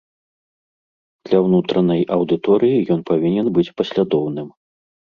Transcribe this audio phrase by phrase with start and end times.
[1.29, 4.47] Для ўнутранай аўдыторыі ён павінен быць паслядоўным.